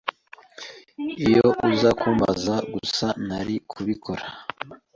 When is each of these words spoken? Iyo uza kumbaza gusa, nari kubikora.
Iyo 1.27 1.47
uza 1.69 1.89
kumbaza 1.99 2.55
gusa, 2.73 3.07
nari 3.27 3.55
kubikora. 3.71 4.23